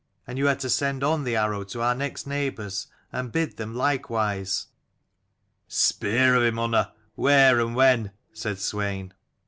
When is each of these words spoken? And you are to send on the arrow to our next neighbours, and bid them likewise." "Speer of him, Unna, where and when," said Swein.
And 0.25 0.39
you 0.39 0.47
are 0.47 0.55
to 0.55 0.67
send 0.67 1.03
on 1.03 1.25
the 1.25 1.35
arrow 1.35 1.63
to 1.65 1.81
our 1.81 1.93
next 1.93 2.25
neighbours, 2.25 2.87
and 3.13 3.31
bid 3.31 3.57
them 3.57 3.75
likewise." 3.75 4.65
"Speer 5.67 6.33
of 6.33 6.41
him, 6.41 6.57
Unna, 6.57 6.91
where 7.13 7.59
and 7.59 7.75
when," 7.75 8.11
said 8.33 8.55
Swein. 8.57 9.11